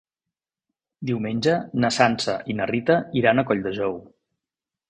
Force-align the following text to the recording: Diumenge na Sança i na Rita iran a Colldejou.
Diumenge 1.09 1.53
na 1.83 1.93
Sança 1.97 2.39
i 2.53 2.57
na 2.61 2.67
Rita 2.73 2.99
iran 3.23 3.43
a 3.43 3.45
Colldejou. 3.51 3.99